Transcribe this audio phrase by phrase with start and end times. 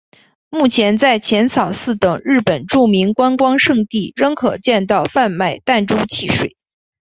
[0.49, 6.57] 目前在浅草寺等日本著名观光胜地仍可见到贩卖弹珠汽水。